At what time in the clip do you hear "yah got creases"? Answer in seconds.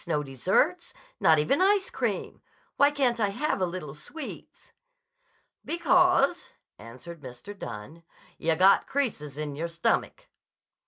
8.39-9.37